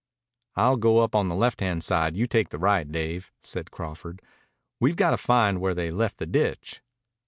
[0.55, 4.19] "I'll go up on the left hand side, you take the right, Dave," said Crawford.
[4.79, 6.81] "We've got to find where they left the ditch."